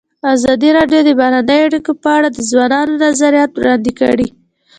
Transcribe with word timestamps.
ازادي 0.33 0.69
راډیو 0.77 1.01
د 1.05 1.09
بهرنۍ 1.19 1.59
اړیکې 1.67 1.93
په 2.03 2.09
اړه 2.17 2.29
د 2.31 2.39
ځوانانو 2.49 2.93
نظریات 3.05 3.51
وړاندې 3.55 3.91
کړي. 3.99 4.27